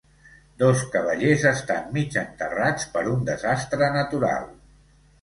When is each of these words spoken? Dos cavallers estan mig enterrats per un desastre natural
Dos 0.63 0.85
cavallers 0.95 1.45
estan 1.51 1.93
mig 1.99 2.19
enterrats 2.23 2.91
per 2.97 3.07
un 3.15 3.25
desastre 3.31 3.95
natural 4.01 4.53